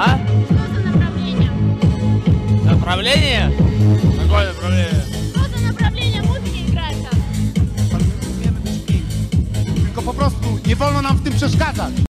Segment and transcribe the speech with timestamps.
[0.00, 0.16] А?
[0.16, 1.50] Что за направление?
[2.64, 3.52] Направление?
[4.22, 5.04] Какое направление?
[5.34, 6.96] Что за направление музыки играет
[8.86, 9.04] kim.
[9.84, 12.07] Tylko po prostu nie wolno nam w tym przeszkadzać.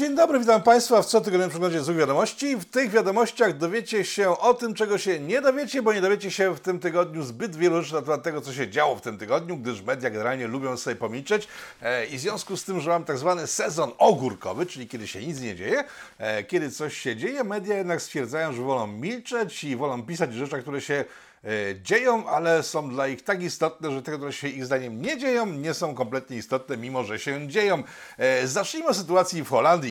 [0.00, 2.56] Dzień dobry, witam Państwa w cotygodniowym przeglądzie złych wiadomości.
[2.56, 6.54] W tych wiadomościach dowiecie się o tym, czego się nie dowiecie, bo nie dowiecie się
[6.54, 9.56] w tym tygodniu zbyt wielu rzeczy na temat tego, co się działo w tym tygodniu,
[9.56, 11.48] gdyż media generalnie lubią sobie pomilczeć
[11.82, 15.26] e, i w związku z tym, że mam tak zwany sezon ogórkowy, czyli kiedy się
[15.26, 15.84] nic nie dzieje,
[16.18, 20.32] e, kiedy coś się dzieje, media jednak stwierdzają, że wolą milczeć i wolą pisać o
[20.32, 21.04] rzeczach, które się
[21.82, 25.46] dzieją, ale są dla ich tak istotne, że te, które się ich zdaniem nie dzieją,
[25.46, 27.82] nie są kompletnie istotne, mimo że się dzieją.
[28.18, 29.90] E, Zacznijmy od sytuacji w Holandii.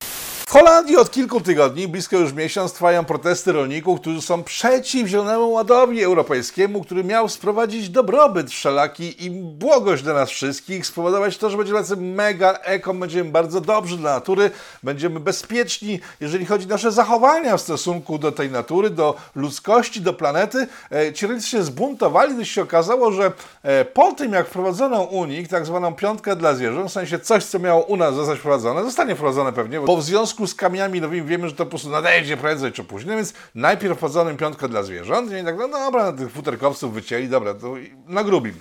[0.49, 5.51] W Holandii od kilku tygodni, blisko już miesiąc, trwają protesty rolników, którzy są przeciw Zielonemu
[5.51, 11.57] Ładowi Europejskiemu, który miał sprowadzić dobrobyt wszelaki i błogość dla nas wszystkich, spowodować to, że
[11.57, 14.51] będziemy tacy mega eko, będziemy bardzo dobrzy dla natury,
[14.83, 20.13] będziemy bezpieczni, jeżeli chodzi o nasze zachowania w stosunku do tej natury, do ludzkości, do
[20.13, 20.67] planety.
[20.91, 23.31] E, Ci rolnicy się zbuntowali, gdyż się okazało, że
[23.63, 27.43] e, po tym, jak wprowadzono u nich tak zwaną piątkę dla zwierząt, w sensie coś,
[27.43, 31.27] co miało u nas zostać wprowadzone, zostanie wprowadzone pewnie, bo w związku z kamieniami nowymi
[31.27, 35.31] wiemy, że to po prostu nadejdzie prędzej czy później, więc najpierw wprowadzono piątkę dla zwierząt
[35.31, 37.73] i tak, no dobra, tych futerkowców wycięli, dobra, to
[38.07, 38.53] na grubim.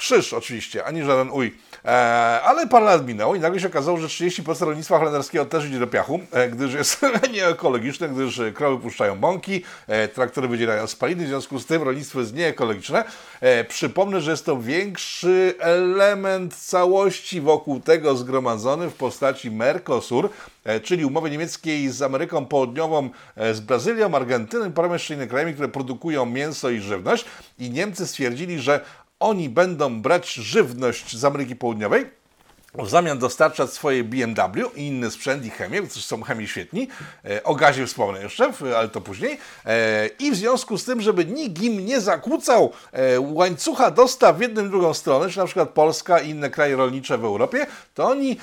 [0.00, 1.54] Krzyż oczywiście, ani żaden uj.
[1.84, 1.88] E,
[2.42, 5.86] ale parę lat minęło i nagle się okazało, że 30% rolnictwa holenderskiego też idzie do
[5.86, 7.00] piachu, e, gdyż jest
[7.32, 12.34] nieekologiczne, gdyż krowy puszczają bąki, e, traktory wydzielają spaliny, w związku z tym rolnictwo jest
[12.34, 13.04] nieekologiczne.
[13.40, 20.30] E, przypomnę, że jest to większy element całości wokół tego zgromadzony w postaci Mercosur,
[20.64, 25.30] e, czyli umowy niemieckiej z Ameryką Południową, e, z Brazylią, Argentyną i paroma jeszcze innymi
[25.30, 27.24] krajami, które produkują mięso i żywność.
[27.58, 28.80] I Niemcy stwierdzili, że
[29.20, 32.06] oni będą brać żywność z Ameryki Południowej,
[32.74, 36.88] w zamian dostarczać swoje BMW i inny sprzęt i chemię, to są chemii świetni.
[37.24, 39.38] E, o gazie wspomnę jeszcze, ale to później.
[39.66, 44.40] E, I w związku z tym, żeby nikt im nie zakłócał e, łańcucha dostaw w
[44.40, 48.08] jedną i drugą stronę, czy na przykład Polska i inne kraje rolnicze w Europie, to
[48.08, 48.36] oni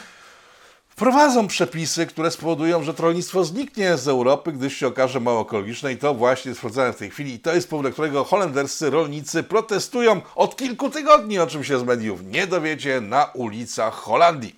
[0.97, 5.93] wprowadzą przepisy, które spowodują, że to rolnictwo zniknie z Europy, gdyż się okaże mało ekologiczne
[5.93, 8.89] i to właśnie jest wprowadzane w tej chwili i to jest powód, dla którego holenderscy
[8.89, 14.55] rolnicy protestują od kilku tygodni, o czym się z mediów nie dowiecie, na ulicach Holandii.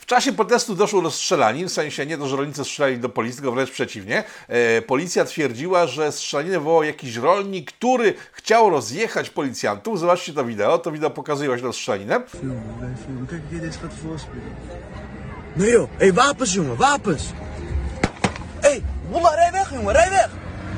[0.00, 3.36] W czasie protestu doszło do strzelanin, w sensie nie to, że rolnicy strzelali do policji,
[3.36, 4.24] tylko wręcz przeciwnie.
[4.48, 9.98] E, policja twierdziła, że strzelaninę wywołał jakiś rolnik, który chciał rozjechać policjantów.
[9.98, 12.22] Zobaczcie to wideo, to wideo pokazuje właśnie tę strzelaninę.
[13.82, 15.21] Gaat voorspelen.
[15.56, 17.32] Nee joh, hey, wapens jongen, wapens!
[18.62, 20.30] Hey, Wallah, rij weg jongen, rij weg!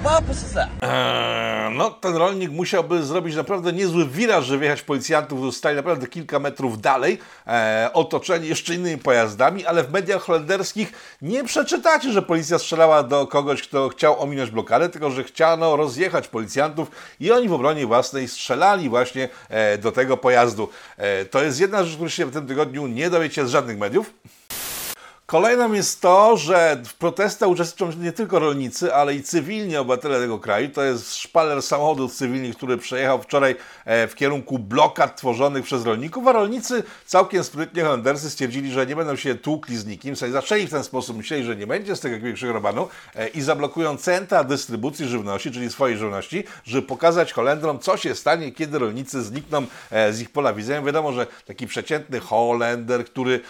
[0.02, 0.68] Wapens is dat.
[0.80, 6.06] Eee, no, ten rolnik musiałby zrobić naprawdę niezły wiraż, żeby wjechać policjantów, którzy stali naprawdę
[6.06, 10.92] kilka metrów dalej, e, otoczeni jeszcze innymi pojazdami, ale w mediach holenderskich
[11.22, 16.28] nie przeczytacie, że policja strzelała do kogoś, kto chciał ominąć blokadę, tylko że chciano rozjechać
[16.28, 16.90] policjantów
[17.20, 20.68] i oni w obronie własnej strzelali właśnie e, do tego pojazdu.
[20.96, 24.10] E, to jest jedna rzecz, której się w tym tygodniu nie dowiecie z żadnych mediów.
[25.34, 30.38] Kolejną jest to, że w protestach uczestniczą nie tylko rolnicy, ale i cywilni obywatele tego
[30.38, 30.68] kraju.
[30.68, 36.26] To jest szpaler samochodów cywilnych, który przejechał wczoraj e, w kierunku blokad tworzonych przez rolników,
[36.26, 40.16] a rolnicy całkiem sprytnie holenderscy stwierdzili, że nie będą się tłukli z nikim.
[40.16, 43.96] Zaczęli w ten sposób, myśleli, że nie będzie z tego jakiegoś robanu e, i zablokują
[43.96, 49.66] centra dystrybucji żywności, czyli swojej żywności, żeby pokazać Holendrom, co się stanie, kiedy rolnicy znikną
[49.90, 50.82] e, z ich pola widzenia.
[50.82, 53.40] Wiadomo, że taki przeciętny Holender, który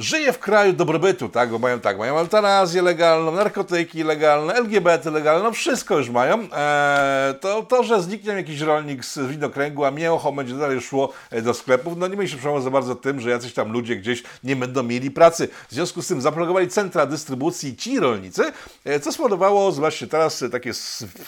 [0.00, 1.50] żyje w kraju dobrobytu, tak?
[1.50, 6.38] Bo mają tak, mają eutanazję legalną, narkotyki legalne, LGBT legalne, no wszystko już mają.
[6.40, 11.42] Eee, to, to, że zniknie jakiś rolnik z widokręgu, a mięcho będzie dalej szło e,
[11.42, 14.22] do sklepów, no nie myśl się przejmować za bardzo tym, że jacyś tam ludzie gdzieś
[14.44, 15.48] nie będą mieli pracy.
[15.68, 18.42] W związku z tym zablokowali centra dystrybucji ci rolnicy,
[18.84, 20.74] e, co spowodowało, zobaczcie, teraz e, takie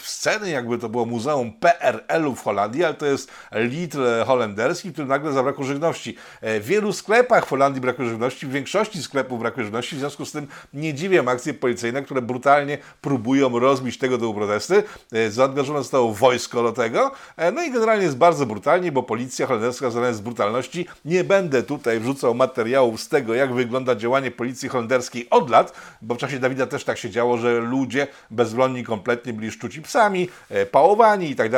[0.03, 5.31] sceny, jakby to było Muzeum PRL-u w Holandii, ale to jest litr holenderski, który nagle
[5.31, 6.17] zabrakło żywności.
[6.41, 10.31] W wielu sklepach w Holandii brakuje żywności, w większości sklepów brakuje żywności, w związku z
[10.31, 14.83] tym nie dziwię akcje policyjne, które brutalnie próbują rozbić tego typu protesty.
[15.11, 19.47] E, Zaangażowane zostało wojsko do tego, E, no i generalnie jest bardzo brutalnie, bo policja
[19.47, 20.85] holenderska znana z brutalności.
[21.05, 26.15] Nie będę tutaj wrzucał materiałów z tego, jak wygląda działanie policji holenderskiej od lat, bo
[26.15, 30.65] w czasie Dawida też tak się działo, że ludzie bezbronni kompletnie byli szczuci psami, e,
[30.65, 31.49] pałowani i tak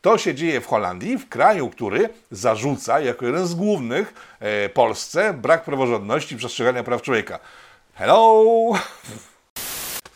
[0.00, 5.34] To się dzieje w Holandii, w kraju, który zarzuca jako jeden z głównych e, Polsce
[5.34, 7.38] brak praworządności i przestrzegania praw człowieka.
[7.94, 8.72] Hello!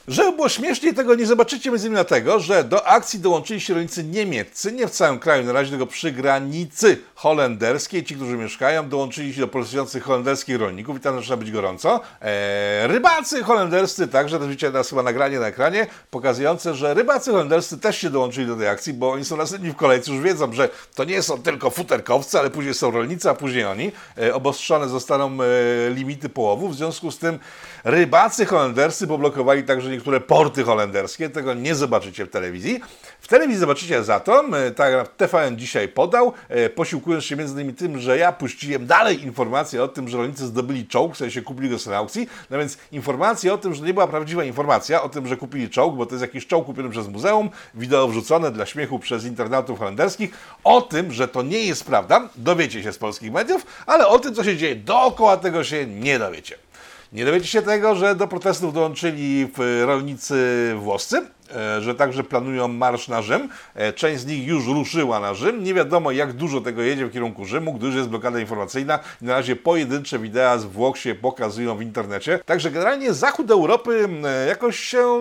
[0.09, 4.05] Żeby było śmieszniej, tego nie zobaczycie między innymi dlatego, że do akcji dołączyli się rolnicy
[4.05, 8.05] niemieccy, nie w całym kraju, na razie tylko przy granicy holenderskiej.
[8.05, 12.01] Ci, którzy mieszkają, dołączyli się do protestujących holenderskich rolników i tam zaczyna być gorąco.
[12.21, 17.79] Eee, rybacy holenderscy także, to widzicie teraz chyba nagranie na ekranie, pokazujące, że rybacy holenderscy
[17.79, 20.69] też się dołączyli do tej akcji, bo oni są następni w kolejce, już wiedzą, że
[20.95, 23.93] to nie są tylko futerkowcy, ale później są rolnicy, a później oni.
[24.19, 27.39] E, obostrzone zostaną e, limity połowów, w związku z tym
[27.85, 32.81] rybacy holenderscy poblokowali także niektóre porty holenderskie, tego nie zobaczycie w telewizji.
[33.21, 34.45] W telewizji zobaczycie za to,
[34.77, 39.83] tak TVN dzisiaj podał, e, posiłkując się między innymi tym, że ja puściłem dalej informacje
[39.83, 43.55] o tym, że rolnicy zdobyli czołg, w sensie kupili go na aukcji, no więc informacje
[43.55, 46.23] o tym, że nie była prawdziwa informacja o tym, że kupili czołg, bo to jest
[46.23, 50.31] jakiś czołg kupiony przez muzeum, wideo wrzucone dla śmiechu przez internautów holenderskich,
[50.65, 54.35] o tym, że to nie jest prawda, dowiecie się z polskich mediów, ale o tym,
[54.35, 56.72] co się dzieje dookoła tego się nie dowiecie.
[57.13, 60.37] Nie dowiecie się tego, że do protestów dołączyli w- rolnicy
[60.79, 61.23] włoscy,
[61.57, 63.49] e, że także planują marsz na Rzym.
[63.75, 65.65] E, Część z nich już ruszyła na Rzym.
[65.65, 68.99] Nie wiadomo, jak dużo tego jedzie w kierunku Rzymu, gdyż jest blokada informacyjna.
[69.23, 72.39] I na razie pojedyncze wideo z Włoch się pokazują w internecie.
[72.47, 75.21] Także generalnie zachód Europy e, jakoś się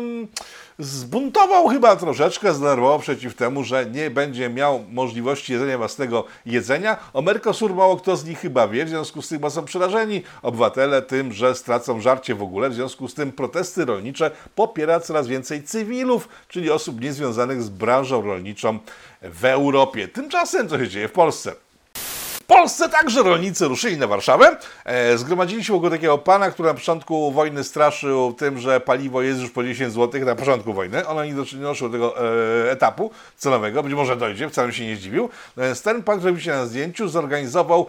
[0.84, 6.98] zbuntował chyba troszeczkę, zdenerwował przeciw temu, że nie będzie miał możliwości jedzenia własnego jedzenia.
[7.14, 11.02] O Mercosur mało kto z nich chyba wie, w związku z tym są przerażeni obywatele
[11.02, 12.70] tym, że stracą żarcie w ogóle.
[12.70, 18.22] W związku z tym protesty rolnicze popiera coraz więcej cywilów, czyli osób niezwiązanych z branżą
[18.22, 18.80] rolniczą
[19.22, 20.08] w Europie.
[20.08, 21.56] Tymczasem co się dzieje w Polsce?
[22.58, 24.58] Polsce także rolnicy ruszyli na Warszawę.
[24.86, 29.42] E, zgromadzili się wokół takiego pana, który na początku wojny straszył tym, że paliwo jest
[29.42, 31.08] już po 10 zł na początku wojny.
[31.08, 32.16] Ono nie dosz- nie doszło do tego
[32.68, 35.30] e, etapu cenowego, być może dojdzie, wcale się nie zdziwił.
[35.58, 37.88] No więc ten pan, który widzicie na zdjęciu, zorganizował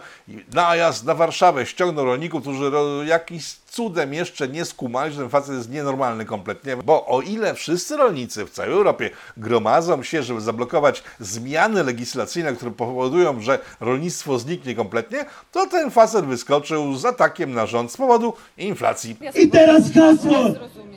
[0.53, 2.71] najazd na Warszawę, ściągnął rolników, którzy
[3.05, 7.97] jakiś cudem jeszcze nie skumali, że ten facet jest nienormalny kompletnie, bo o ile wszyscy
[7.97, 14.75] rolnicy w całej Europie gromadzą się, żeby zablokować zmiany legislacyjne, które powodują, że rolnictwo zniknie
[14.75, 19.17] kompletnie, to ten facet wyskoczył z atakiem na rząd z powodu inflacji.
[19.35, 20.45] I teraz hasło!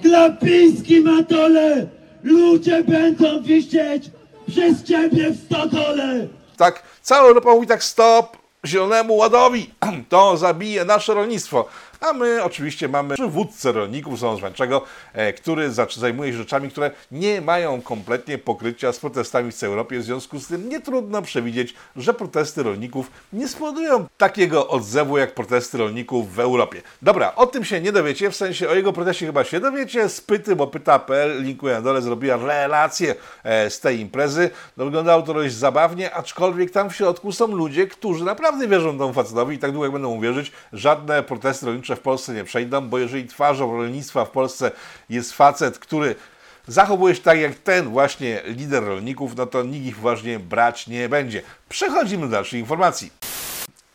[0.03, 1.87] Glapiński matole!
[2.23, 4.11] Ludzie będą wisieć
[4.49, 6.27] przez ciebie w stodole!
[6.57, 9.71] Tak, cała Europa mówi tak stop zielonemu ładowi,
[10.09, 11.69] to zabije nasze rolnictwo.
[12.01, 14.83] A my oczywiście mamy przywódcę rolników Sądu Zwańczego,
[15.13, 19.99] e, który zajmuje się rzeczami, które nie mają kompletnie pokrycia z protestami w całej Europie.
[19.99, 25.35] W związku z tym nie trudno przewidzieć, że protesty rolników nie spowodują takiego odzewu jak
[25.35, 26.83] protesty rolników w Europie.
[27.03, 30.09] Dobra, o tym się nie dowiecie, w sensie o jego proteście chyba się dowiecie.
[30.09, 33.15] Spyty, bo pyta.pl, linkuję na dole, zrobiła relację
[33.45, 34.51] e, z tej imprezy.
[34.77, 39.13] No, wyglądało to dość zabawnie, aczkolwiek tam w środku są ludzie, którzy naprawdę wierzą temu
[39.13, 42.99] facetowi i tak długo jak będą uwierzyć, żadne protesty rolnicze w Polsce nie przejdą, bo
[42.99, 44.71] jeżeli twarzą rolnictwa w Polsce
[45.09, 46.15] jest facet, który
[46.69, 51.09] zachowuje się tak jak ten właśnie lider rolników, no to nikt ich właśnie brać nie
[51.09, 51.43] będzie.
[51.69, 53.11] Przechodzimy do dalszych informacji.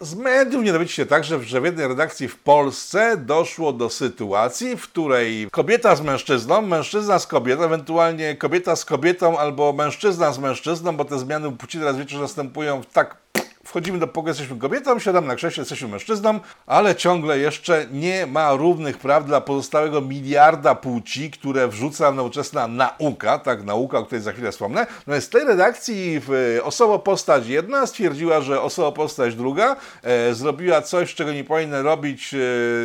[0.01, 4.77] Z mediów nie dowiecie się także, że w jednej redakcji w Polsce doszło do sytuacji,
[4.77, 10.39] w której kobieta z mężczyzną, mężczyzna z kobietą, ewentualnie kobieta z kobietą albo mężczyzna z
[10.39, 13.20] mężczyzną, bo te zmiany płci teraz wiecie, następują w tak
[13.71, 18.53] Wchodzimy do pokoju, jesteśmy kobietą, siadamy na krześle, jesteśmy mężczyzną, ale ciągle jeszcze nie ma
[18.53, 24.31] równych praw dla pozostałego miliarda płci, które wrzuca nowoczesna nauka, tak, nauka, o której za
[24.31, 24.87] chwilę wspomnę.
[25.07, 31.15] No jest w tej redakcji w, osoba-postać jedna stwierdziła, że osoba-postać druga e, zrobiła coś,
[31.15, 32.37] czego nie powinna robić, e,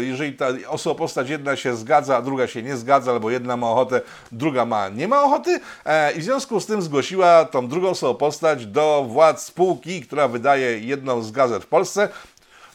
[0.05, 4.01] jeżeli ta osoba-postać jedna się zgadza, a druga się nie zgadza, albo jedna ma ochotę,
[4.33, 8.67] druga ma, nie ma ochoty e, i w związku z tym zgłosiła tą drugą osobą-postać
[8.67, 12.09] do władz spółki, która wydaje jedną z gazet w Polsce,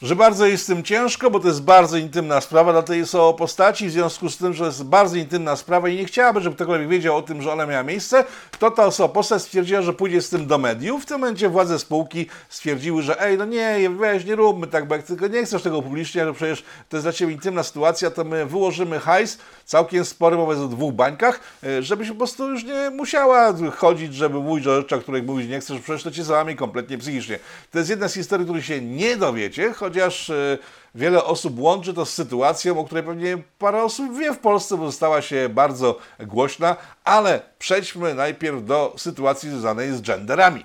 [0.01, 3.37] że bardzo jest z tym ciężko, bo to jest bardzo intymna sprawa dla tej osoby
[3.37, 6.89] postaci, w związku z tym, że jest bardzo intymna sprawa i nie chciałaby, żeby ktokolwiek
[6.89, 8.25] wiedział o tym, że ona miała miejsce,
[8.59, 11.03] to ta osoba postać stwierdziła, że pójdzie z tym do mediów.
[11.03, 14.95] W tym momencie władze spółki stwierdziły, że ej, no nie, weź, nie róbmy tak, bo
[14.95, 18.23] jak tylko nie chcesz tego publicznie, że przecież to jest dla Ciebie intymna sytuacja, to
[18.23, 22.89] my wyłożymy hajs, całkiem spory, jest o dwóch bańkach, e, żebyś po prostu już nie
[22.89, 26.97] musiała chodzić, żeby mówić o rzeczach, których mówić nie chcesz, przecież to Cię załamie kompletnie
[26.97, 27.39] psychicznie.
[27.71, 30.57] To jest jedna z historii, której się nie dowiecie, chociaż e,
[30.95, 34.91] wiele osób łączy to z sytuacją, o której pewnie parę osób wie w Polsce, bo
[34.91, 40.63] stała się bardzo głośna, ale przejdźmy najpierw do sytuacji związanej z genderami.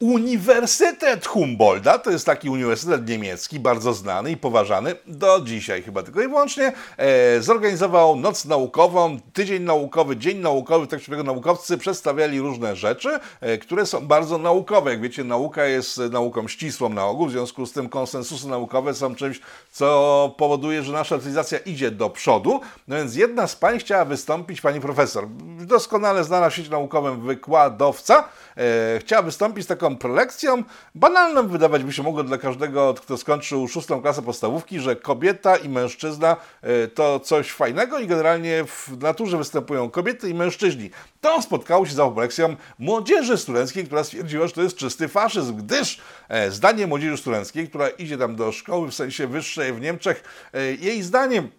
[0.00, 1.98] Uniwersytet Humboldta.
[1.98, 6.72] To jest taki uniwersytet niemiecki, bardzo znany i poważany, do dzisiaj chyba tylko i wyłącznie,
[6.96, 13.58] e, zorganizował noc naukową, tydzień naukowy, dzień naukowy, tak którego naukowcy przedstawiali różne rzeczy, e,
[13.58, 14.90] które są bardzo naukowe.
[14.90, 19.14] Jak wiecie, nauka jest nauką ścisłą na ogół, w związku z tym konsensusy naukowe są
[19.14, 19.40] czymś,
[19.72, 22.60] co powoduje, że nasza cywilizacja idzie do przodu.
[22.88, 25.28] No więc jedna z pań chciała wystąpić, pani profesor,
[25.60, 30.62] doskonale znana w świecie naukowym wykładowca, e, chciała wystąpić z taką prelekcją,
[30.94, 35.68] banalną wydawać by się mogło dla każdego, kto skończył szóstą klasę podstawówki, że kobieta i
[35.68, 40.90] mężczyzna e, to coś fajnego i generalnie w naturze występują kobiety i mężczyźni.
[41.20, 46.00] To spotkało się za prelekcją młodzieży studenckiej, która stwierdziła, że to jest czysty faszyzm, gdyż
[46.28, 50.74] e, zdanie młodzieży studenckiej, która idzie tam do szkoły w sensie wyższej w Niemczech, e,
[50.74, 51.50] jej zdaniem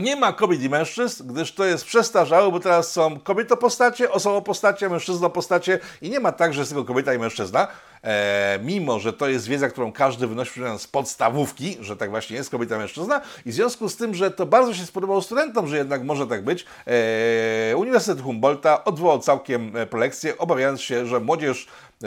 [0.00, 5.78] nie ma kobiet i mężczyzn, gdyż to jest przestarzałe, bo teraz są kobieto-postacie, osobo-postacie, mężczyzno-postacie
[6.02, 7.68] i nie ma tak, że jest tylko kobieta i mężczyzna,
[8.02, 12.50] e, mimo że to jest wiedza, którą każdy wynosi z podstawówki, że tak właśnie jest
[12.50, 15.76] kobieta i mężczyzna i w związku z tym, że to bardzo się spodobało studentom, że
[15.76, 21.66] jednak może tak być, e, Uniwersytet Humboldta odwołał całkiem e, prelekcję, obawiając się, że młodzież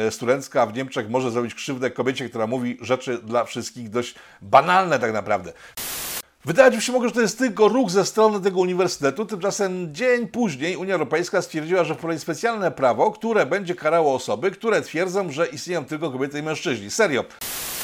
[0.10, 5.14] studencka w Niemczech może zrobić krzywdę kobiecie, która mówi rzeczy dla wszystkich dość banalne tak
[5.14, 5.54] naprawdę.
[6.46, 10.28] Wydawać mi się mogło, że to jest tylko ruch ze strony tego uniwersytetu, tymczasem dzień
[10.28, 15.48] później Unia Europejska stwierdziła, że wprowadzi specjalne prawo, które będzie karało osoby, które twierdzą, że
[15.48, 16.90] istnieją tylko kobiety i mężczyźni.
[16.90, 17.24] Serio.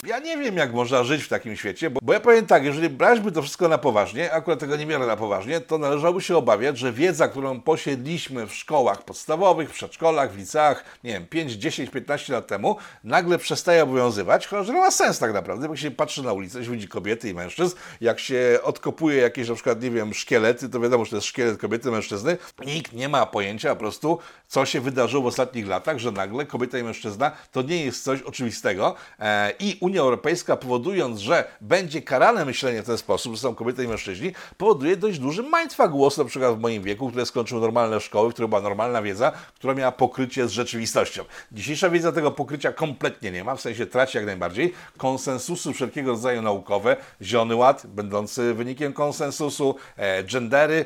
[0.05, 2.89] Ja nie wiem, jak można żyć w takim świecie, bo, bo ja powiem tak, jeżeli
[2.89, 6.77] braliśmy to wszystko na poważnie, akurat tego nie biorę na poważnie, to należałoby się obawiać,
[6.77, 11.89] że wiedza, którą posiedliśmy w szkołach podstawowych, w przedszkolach, w liceach, nie wiem, 5, 10,
[11.89, 15.91] 15 lat temu, nagle przestaje obowiązywać, chociaż nie ma sens tak naprawdę, bo jak się
[15.91, 19.91] patrzy na ulicę, się widzi kobiety i mężczyzn, jak się odkopuje jakieś na przykład, nie
[19.91, 23.75] wiem, szkielety, to wiadomo, że to jest szkielet kobiety, mężczyzny, nikt nie ma pojęcia po
[23.75, 28.03] prostu, co się wydarzyło w ostatnich latach, że nagle kobieta i mężczyzna to nie jest
[28.03, 33.39] coś oczywistego e, i Unia Europejska powodując, że będzie karane myślenie w ten sposób, że
[33.39, 37.25] są kobiety i mężczyźni, powoduje dość duży mindfuck głosu, na przykład w moim wieku, który
[37.25, 41.23] skończył normalne szkoły, w której była normalna wiedza, która miała pokrycie z rzeczywistością.
[41.51, 44.73] Dzisiejsza wiedza tego pokrycia kompletnie nie ma, w sensie traci jak najbardziej.
[44.97, 50.85] Konsensusy wszelkiego rodzaju naukowe, zielony ład, będący wynikiem konsensusu, e, gendery,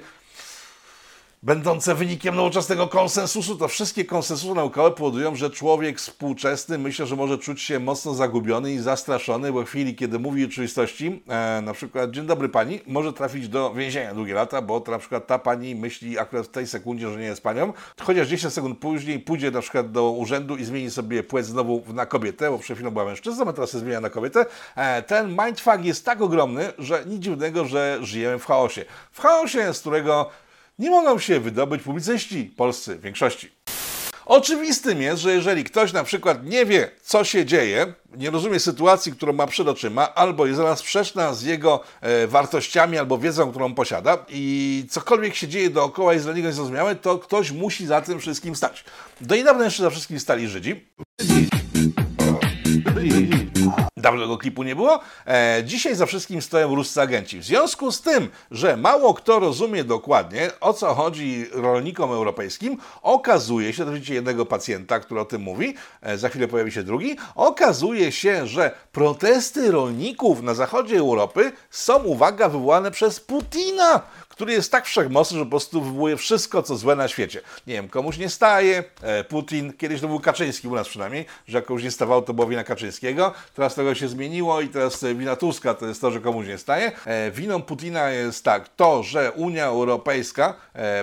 [1.43, 7.37] będące wynikiem nowoczesnego konsensusu, to wszystkie konsensusy naukowe powodują, że człowiek współczesny myślę, że może
[7.37, 12.11] czuć się mocno zagubiony i zastraszony, bo w chwili, kiedy mówi rzeczywistości, e, na przykład
[12.11, 15.75] dzień dobry pani, może trafić do więzienia długie lata, bo to na przykład ta pani
[15.75, 19.61] myśli akurat w tej sekundzie, że nie jest panią, chociaż 10 sekund później pójdzie na
[19.61, 23.47] przykład do urzędu i zmieni sobie płeć znowu na kobietę, bo przed chwilą była mężczyzną,
[23.47, 24.45] a teraz się zmienia na kobietę.
[24.75, 28.85] E, ten mindfuck jest tak ogromny, że nic dziwnego, że żyjemy w chaosie.
[29.11, 30.29] W chaosie, z którego
[30.79, 33.51] nie mogą się wydobyć publicyści polscy w większości.
[34.25, 39.11] Oczywistym jest, że jeżeli ktoś na przykład nie wie, co się dzieje, nie rozumie sytuacji,
[39.11, 43.73] którą ma przed oczyma, albo jest ona sprzeczna z jego e, wartościami albo wiedzą, którą
[43.73, 48.19] posiada i cokolwiek się dzieje dookoła jest dla niego niezrozumiałe, to ktoś musi za tym
[48.19, 48.83] wszystkim stać.
[49.21, 50.85] Do niedawna jeszcze za wszystkim stali Żydzi.
[53.97, 54.99] Dawno tego klipu nie było.
[55.27, 57.39] E, dzisiaj za wszystkim stoją ruscy agenci.
[57.39, 63.73] W związku z tym, że mało kto rozumie dokładnie, o co chodzi rolnikom europejskim, okazuje
[63.73, 67.15] się, to widzicie jednego pacjenta, który o tym mówi, e, za chwilę pojawi się drugi,
[67.35, 74.01] okazuje się, że protesty rolników na zachodzie Europy są, uwaga, wywołane przez Putina,
[74.39, 77.41] który jest tak wszechmocny, że po prostu wywołuje wszystko, co złe na świecie.
[77.67, 81.57] Nie wiem, komuś nie staje, e, Putin, kiedyś to był Kaczyński u nas przynajmniej, że
[81.57, 85.15] jak komuś nie stawało, to było wina Kaczyńskiego, teraz tego się zmieniło i teraz e,
[85.15, 86.91] wina Tuska to jest to, że komuś nie staje.
[87.05, 90.55] E, winą Putina jest tak, to, że Unia Europejska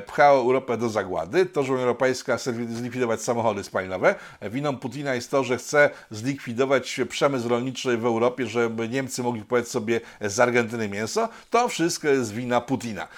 [0.06, 5.30] pchała Europę do zagłady, to, że Unia Europejska chce zlikwidować samochody spalinowe, winą Putina jest
[5.30, 10.88] to, że chce zlikwidować przemysł rolniczy w Europie, żeby Niemcy mogli kupować sobie z Argentyny
[10.88, 13.08] mięso, to wszystko jest wina Putina.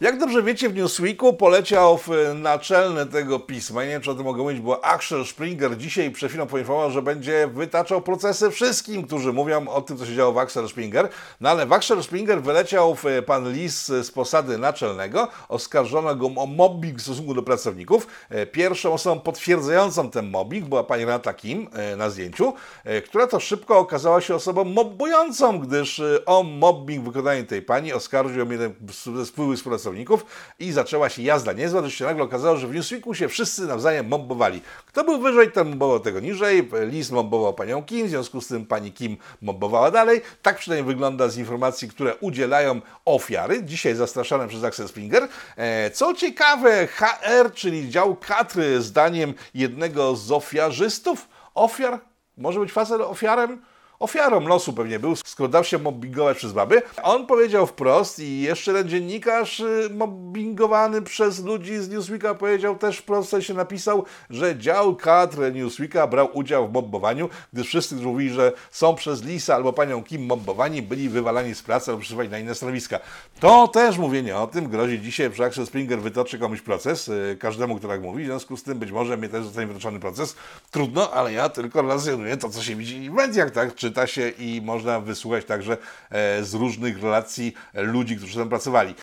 [0.00, 4.24] Jak dobrze wiecie, w Newsweeku poleciał w naczelny tego pisma, nie wiem czy o tym
[4.24, 9.32] mogę mówić, bo Axel Springer dzisiaj przed chwilą poinformował, że będzie wytaczał procesy wszystkim, którzy
[9.32, 11.08] mówią o tym, co się działo w Axel Springer.
[11.40, 16.46] No ale w Axel Springer wyleciał w pan list z posady naczelnego, oskarżono go o
[16.46, 18.06] mobbing w stosunku do pracowników.
[18.52, 23.40] Pierwszą osobą potwierdzającą ten mobbing była pani Renata Kim e, na zdjęciu, e, która to
[23.40, 28.74] szybko okazała się osobą mobbującą, gdyż e, o mobbing wykonanie tej pani oskarżył ją jeden
[29.16, 30.26] ze spływych z pracowników
[30.58, 34.08] i zaczęła się jazda niezła, to się nagle okazało, że w Newsweeku się wszyscy nawzajem
[34.08, 34.60] mobbowali.
[34.86, 38.66] Kto był wyżej, ten mobbował tego niżej, Lis mobbował panią Kim, w związku z tym
[38.66, 40.22] pani Kim mobbowała dalej.
[40.42, 45.28] Tak przynajmniej wygląda z informacji, które udzielają ofiary, dzisiaj zastraszane przez Axel Springer.
[45.56, 52.00] E, co ciekawe, HR, czyli dział kadry, zdaniem jednego z ofiarzystów, Ofiar?
[52.36, 53.62] Może być facet ofiarem?
[54.04, 56.82] Ofiarą losu pewnie był, skoro dał się mobbingować przez baby.
[57.02, 62.98] On powiedział wprost i jeszcze jeden dziennikarz y, mobbingowany przez ludzi z Newsweeka powiedział też
[62.98, 68.30] wprost, w sensie napisał, że dział kadr Newsweeka brał udział w mobbowaniu, gdyż wszyscy, mówili,
[68.30, 72.38] że są przez Lisa albo panią Kim mobbowani, byli wywalani z pracy albo przesuwani na
[72.38, 73.00] inne stanowiska.
[73.40, 77.76] To też mówienie o tym grozi dzisiaj, że Axel Springer wytoczy komuś proces, y, każdemu,
[77.76, 80.36] kto tak mówi, w związku z tym być może mnie też zostanie wytoczony proces.
[80.70, 83.74] Trudno, ale ja tylko relacjonuję to, co się widzi w mediach, tak?
[83.94, 85.76] Czyta się i można wysłuchać także
[86.10, 88.94] e, z różnych relacji ludzi, którzy tam pracowali.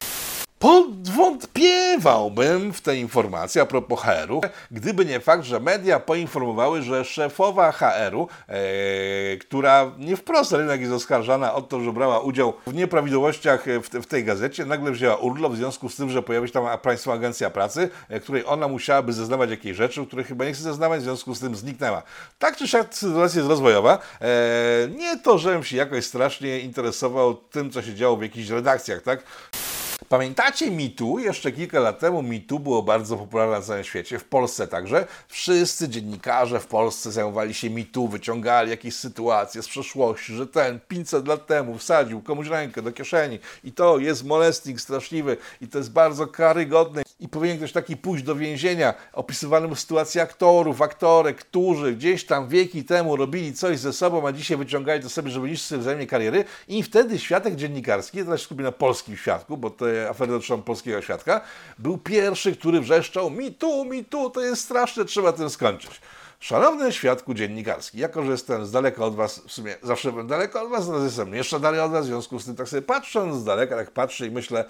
[0.61, 4.41] Podwątpiewałbym w te informacje a propos HR-u,
[4.71, 8.57] gdyby nie fakt, że media poinformowały, że szefowa HR-u, e,
[9.37, 14.05] która nie wprost rynek jest oskarżana o to, że brała udział w nieprawidłowościach w, w
[14.05, 17.49] tej gazecie, nagle wzięła urlop w związku z tym, że pojawi się tam Państwowa Agencja
[17.49, 21.35] Pracy, e, której ona musiałaby zeznawać jakieś rzeczy, których chyba nie chce zeznawać, w związku
[21.35, 22.03] z tym zniknęła.
[22.39, 23.99] Tak czy siak sytuacja jest rozwojowa.
[24.21, 24.27] E,
[24.97, 29.23] nie to, żebym się jakoś strasznie interesował tym, co się działo w jakichś redakcjach, tak?
[30.09, 31.19] Pamiętacie MeToo?
[31.19, 35.07] Jeszcze kilka lat temu MeToo było bardzo popularne na całym świecie, w Polsce także.
[35.27, 41.27] Wszyscy dziennikarze w Polsce zajmowali się MeToo, wyciągali jakieś sytuacje z przeszłości, że ten 500
[41.27, 45.91] lat temu wsadził komuś rękę do kieszeni i to jest molesting straszliwy i to jest
[45.91, 48.93] bardzo karygodne i powinien ktoś taki pójść do więzienia.
[49.13, 54.31] Opisywano mu sytuację aktorów, aktorek, którzy gdzieś tam wieki temu robili coś ze sobą, a
[54.31, 58.45] dzisiaj wyciągali to sobie, żeby niszczyć sobie wzajemnie kariery i wtedy świadek dziennikarski, teraz się
[58.45, 61.41] skupię na polskim świadku, bo te afery dotyczą polskiego świadka,
[61.79, 66.01] był pierwszy, który wrzeszczał mi tu, mi tu, to jest straszne, trzeba tym skończyć.
[66.39, 70.61] Szanowny świadku dziennikarski, jako że jestem z daleka od Was, w sumie zawsze byłem daleko
[70.61, 73.35] od Was, teraz jestem jeszcze dalej od Was, w związku z tym tak sobie patrząc
[73.35, 74.65] z daleka, tak patrzę i myślę,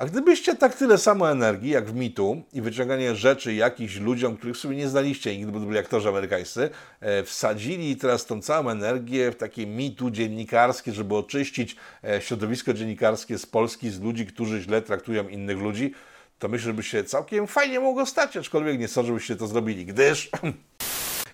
[0.00, 4.56] a gdybyście tak tyle samo energii, jak w mitu i wyciąganie rzeczy jakichś ludziom, których
[4.56, 8.70] w sumie nie znaliście nigdy, bo to byli aktorzy amerykańscy, e, wsadzili teraz tą całą
[8.70, 14.60] energię w takie mitu dziennikarskie, żeby oczyścić e, środowisko dziennikarskie z Polski, z ludzi, którzy
[14.60, 15.94] źle traktują innych ludzi,
[16.38, 19.86] to myślę, że by się całkiem fajnie mogło stać, aczkolwiek nie sądzę, żebyście to zrobili,
[19.86, 20.30] gdyż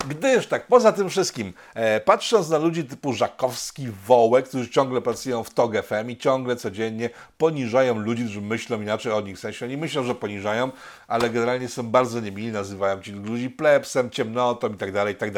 [0.09, 5.45] Gdyż tak, poza tym wszystkim, e, patrząc na ludzi typu Żakowski, Wołek, którzy ciągle pracują
[5.45, 9.37] w TOG FM i ciągle codziennie poniżają ludzi, którzy myślą inaczej o nich.
[9.37, 10.71] W sensie oni myślą, że poniżają,
[11.09, 15.31] ale generalnie są bardzo niemili, nazywają ci ludzi plebsem, ciemnotą i tak dalej, i tak.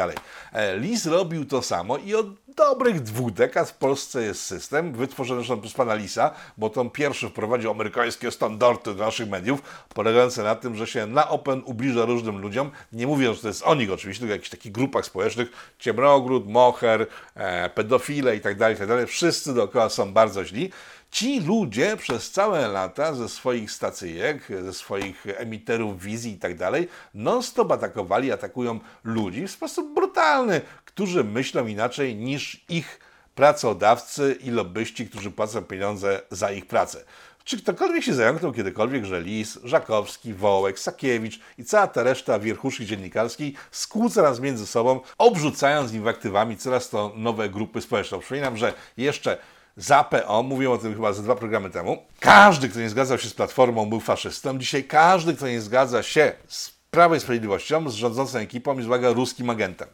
[0.52, 2.26] E, Lis robił to samo i od
[2.58, 6.90] dobrych dwóch dekad w Polsce jest system, wytworzony zresztą przez pana Lisa, bo to on
[6.90, 9.62] pierwszy wprowadził amerykańskie standardy do naszych mediów,
[9.94, 13.62] polegające na tym, że się na open ubliża różnym ludziom, nie mówiąc, że to jest
[13.62, 18.76] o nich oczywiście, tylko jakichś takich grupach społecznych, ciemnogród, moher, e, pedofile i tak dalej,
[18.76, 20.70] i tak wszyscy dookoła są bardzo źli.
[21.10, 26.88] Ci ludzie przez całe lata ze swoich stacyjek, ze swoich emiterów wizji i tak dalej,
[27.14, 33.00] non-stop atakowali, atakują ludzi w sposób brutalny, którzy myślą inaczej niż ich
[33.34, 37.04] pracodawcy i lobbyści, którzy płacą pieniądze za ich pracę.
[37.44, 42.86] Czy ktokolwiek się zająknął kiedykolwiek, że Lis, Żakowski, Wołek, Sakiewicz i cała ta reszta wierchuszki
[42.86, 48.18] dziennikarskiej skłóca nas między sobą, obrzucając inwaktywami coraz to nowe grupy społeczne.
[48.18, 49.38] Przypominam, że jeszcze
[49.78, 53.28] za PO, mówiłem o tym chyba ze dwa programy temu, każdy, kto nie zgadzał się
[53.28, 54.58] z Platformą, był faszystą.
[54.58, 59.10] Dzisiaj każdy, kto nie zgadza się z Prawem i Sprawiedliwością, z rządzącą ekipą, jest, uwaga,
[59.10, 59.88] ruskim agentem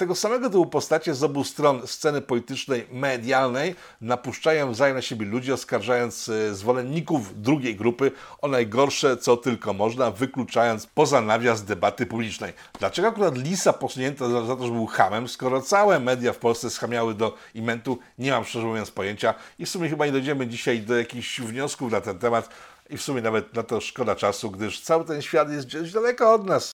[0.00, 5.52] tego samego typu postacie z obu stron sceny politycznej, medialnej napuszczają wzajem na siebie ludzi,
[5.52, 12.52] oskarżając e, zwolenników drugiej grupy o najgorsze, co tylko można, wykluczając poza nawias debaty publicznej.
[12.78, 17.14] Dlaczego akurat Lisa posunięto za, to, że był hamem, skoro całe media w Polsce schamiały
[17.14, 20.98] do imentu, nie mam szczerze mówiąc pojęcia i w sumie chyba nie dojdziemy dzisiaj do
[20.98, 22.48] jakichś wniosków na ten temat
[22.90, 26.34] i w sumie nawet na to szkoda czasu, gdyż cały ten świat jest gdzieś daleko
[26.34, 26.72] od nas.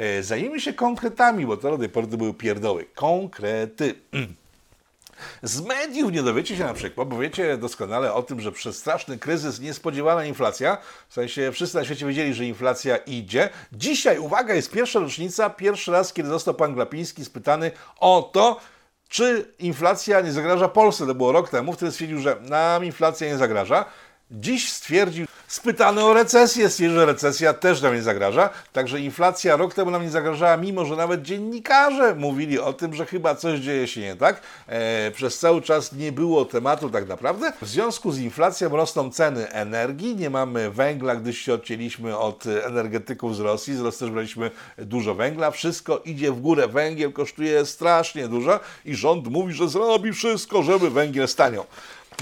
[0.00, 2.86] E, zajmijmy się konkretami, bo to do tej pory to były pierdoły.
[2.94, 3.94] Konkrety.
[5.42, 9.18] Z mediów nie dowiecie się na przykład, bo wiecie doskonale o tym, że przez straszny
[9.18, 13.48] kryzys niespodziewana inflacja, w sensie wszyscy na świecie wiedzieli, że inflacja idzie.
[13.72, 18.60] Dzisiaj, uwaga, jest pierwsza rocznica, pierwszy raz, kiedy został pan Glapiński spytany o to,
[19.08, 21.06] czy inflacja nie zagraża Polsce.
[21.06, 23.84] To było rok temu, wtedy stwierdził, że nam inflacja nie zagraża.
[24.32, 28.50] Dziś stwierdził, spytany o recesję, stwierdził, że recesja też nam nie zagraża.
[28.72, 33.06] Także inflacja rok temu nam nie zagrażała, mimo że nawet dziennikarze mówili o tym, że
[33.06, 34.42] chyba coś dzieje się nie tak.
[34.66, 37.52] E, przez cały czas nie było tematu tak naprawdę.
[37.62, 43.36] W związku z inflacją rosną ceny energii, nie mamy węgla, gdyż się odcięliśmy od energetyków
[43.36, 45.50] z Rosji, z Rosji też braliśmy dużo węgla.
[45.50, 50.90] Wszystko idzie w górę, węgiel kosztuje strasznie dużo i rząd mówi, że zrobi wszystko, żeby
[50.90, 51.66] węgiel staniał.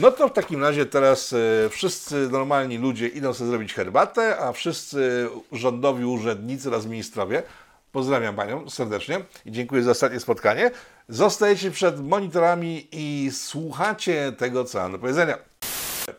[0.00, 4.52] No to w takim razie teraz e, wszyscy normalni ludzie idą sobie zrobić herbatę, a
[4.52, 7.42] wszyscy rządowi urzędnicy oraz ministrowie
[7.92, 10.70] pozdrawiam Panią serdecznie i dziękuję za ostatnie spotkanie.
[11.08, 15.47] Zostajecie przed monitorami i słuchacie tego, co mam do powiedzenia.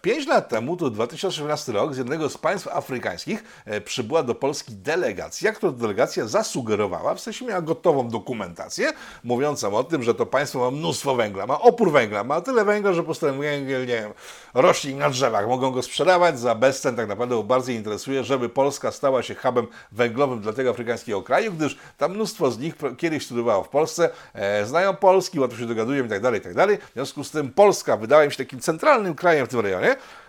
[0.02, 4.74] Pięć lat temu, to 2018 rok, z jednego z państw afrykańskich e, przybyła do Polski
[4.74, 8.92] delegacja, która delegacja zasugerowała, w sensie miała gotową dokumentację,
[9.24, 12.94] mówiącą o tym, że to państwo ma mnóstwo węgla, ma opór węgla, ma tyle węgla,
[12.94, 14.14] że po prostu węgiel, nie wiem,
[14.54, 19.24] rośnie na drzewach, mogą go sprzedawać za bezcen, tak naprawdę bardziej interesuje, żeby Polska stała
[19.24, 23.70] się hubem węglowym dla tego afrykańskiego kraju, gdyż tam mnóstwo z nich kiedyś studiowało w
[23.70, 26.78] Polsce, e, znają Polski, łatwo się dogadują i tak dalej, i tak dalej.
[26.78, 29.79] W związku z tym Polska wydała im się takim centralnym krajem w tym rejonie,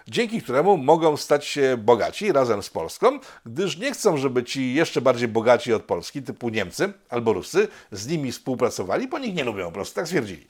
[0.08, 5.00] dzięki któremu mogą stać się bogaci razem z Polską, gdyż nie chcą, żeby ci jeszcze
[5.00, 9.64] bardziej bogaci od Polski, typu Niemcy albo Rusy, z nimi współpracowali, bo nikt nie lubią
[9.64, 10.46] po prostu, tak stwierdzili.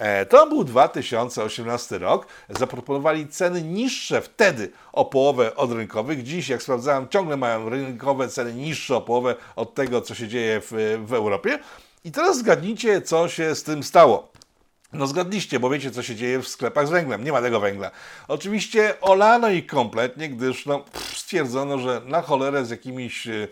[0.00, 2.26] E, To był 2018 rok.
[2.58, 6.22] Zaproponowali ceny niższe wtedy o połowę od rynkowych.
[6.22, 10.60] Dziś, jak sprawdzałem, ciągle mają rynkowe ceny niższe o połowę od tego, co się dzieje
[10.60, 11.58] w, w Europie.
[12.04, 14.31] I teraz zgadnijcie, co się z tym stało.
[14.92, 17.24] No zgadliście, bo wiecie, co się dzieje w sklepach z węglem.
[17.24, 17.90] Nie ma tego węgla.
[18.28, 23.48] Oczywiście olano ich kompletnie, gdyż no, pff, stwierdzono, że na cholerę z jakimiś e,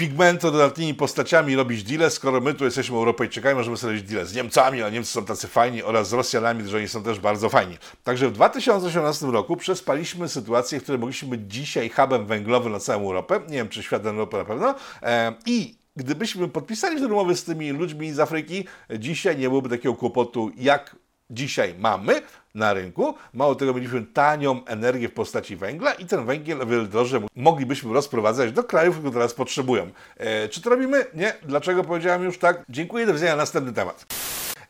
[0.00, 4.82] pigmentododatnimi postaciami robić deale, skoro my tu jesteśmy Europejczykami, możemy sobie robić deale z Niemcami,
[4.82, 7.78] a Niemcy są tacy fajni, oraz z Rosjanami, że oni są też bardzo fajni.
[8.04, 13.02] Także w 2018 roku przespaliśmy sytuację, w której mogliśmy być dzisiaj hubem węglowym na całą
[13.02, 17.70] Europę, nie wiem czy światem Europy na pewno, e, i gdybyśmy podpisali umowy z tymi
[17.70, 18.64] ludźmi z Afryki,
[18.98, 20.96] dzisiaj nie byłoby takiego kłopotu, jak
[21.30, 22.22] dzisiaj mamy
[22.54, 23.14] na rynku.
[23.34, 27.92] Mało tego, mieliśmy tanią energię w postaci węgla i ten węgiel o wiele droższy moglibyśmy
[27.92, 29.90] rozprowadzać do krajów, które teraz potrzebują.
[30.16, 31.06] E, czy to robimy?
[31.14, 31.34] Nie.
[31.42, 32.64] Dlaczego powiedziałem już tak?
[32.68, 33.36] Dziękuję, do widzenia.
[33.36, 34.06] Następny temat.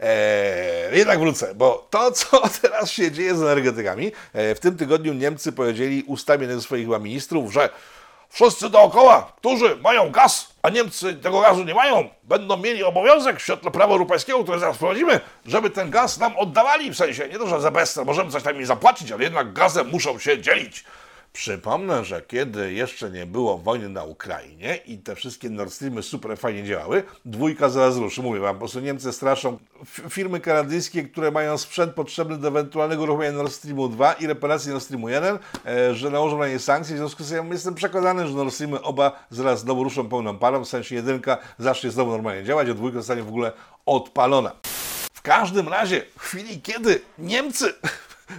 [0.00, 5.14] Eee, jednak wrócę, bo to, co teraz się dzieje z energetykami, e, w tym tygodniu
[5.14, 7.68] Niemcy powiedzieli ustami jednego ze swoich ministrów, że
[8.30, 13.42] wszyscy dookoła, którzy mają gaz, a Niemcy tego gazu nie mają, będą mieli obowiązek w
[13.42, 17.46] świetle prawa europejskiego, które zaraz wprowadzimy, żeby ten gaz nam oddawali, w sensie nie to,
[17.46, 20.84] że za bezcen, możemy coś tam im zapłacić, ale jednak gazem muszą się dzielić.
[21.32, 26.38] Przypomnę, że kiedy jeszcze nie było wojny na Ukrainie i te wszystkie Nord Streamy super
[26.38, 28.22] fajnie działały, dwójka zaraz ruszy.
[28.22, 29.58] Mówię wam, po prostu Niemcy straszą
[30.10, 34.84] firmy kanadyjskie, które mają sprzęt potrzebny do ewentualnego uruchomienia Nord Streamu 2 i reparacji Nord
[34.84, 36.94] Streamu 1, e, że nałożą na nie sankcje.
[36.94, 40.64] W związku z tym jestem przekonany, że Nord Streamy oba zaraz znowu ruszą pełną parą,
[40.64, 43.52] w sensie jedynka zacznie znowu normalnie działać, a dwójka zostanie w ogóle
[43.86, 44.52] odpalona.
[45.12, 47.74] W każdym razie, w chwili kiedy Niemcy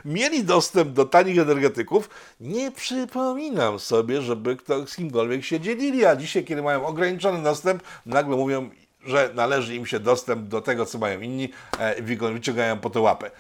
[0.06, 6.16] mieli dostęp do tanich energetyków, nie przypominam sobie, żeby kto z kimkolwiek się dzielili, a
[6.16, 8.70] dzisiaj, kiedy mają ograniczony dostęp, nagle mówią,
[9.06, 11.50] że należy im się dostęp do tego, co mają inni
[11.80, 13.32] e, i wyciągają po to łapę.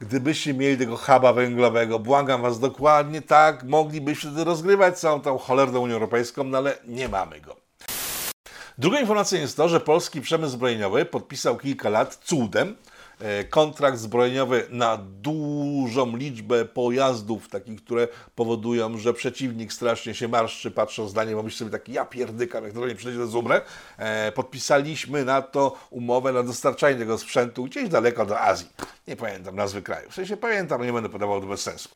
[0.00, 5.94] Gdybyście mieli tego huba węglowego, błagam Was dokładnie tak, moglibyście rozgrywać całą tą cholerną Unią
[5.94, 7.56] Europejską, no ale nie mamy go.
[8.78, 12.76] Drugą informacją jest to, że polski przemysł zbrojeniowy podpisał kilka lat cudem
[13.50, 21.14] kontrakt zbrojeniowy na dużą liczbę pojazdów, takich, które powodują, że przeciwnik strasznie się marszczy, patrząc
[21.14, 23.60] na nie, bo myśli sobie taki, ja pierdykam, jak to nie przyjdzie do Zumrę.
[23.98, 28.68] E, podpisaliśmy na to umowę na dostarczanie tego sprzętu gdzieś daleko do Azji.
[29.08, 30.10] Nie pamiętam nazwy kraju.
[30.10, 31.88] W sensie pamiętam, nie będę podawał to bez sensu